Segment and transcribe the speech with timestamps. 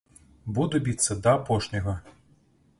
[0.55, 1.97] Буду біцца да апошняга!